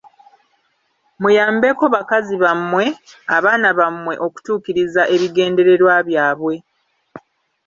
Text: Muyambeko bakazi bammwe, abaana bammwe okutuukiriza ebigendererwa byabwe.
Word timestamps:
Muyambeko 1.21 1.83
bakazi 1.95 2.35
bammwe, 2.43 2.85
abaana 3.37 3.69
bammwe 3.79 4.13
okutuukiriza 4.25 5.01
ebigendererwa 5.15 5.93
byabwe. 6.07 6.55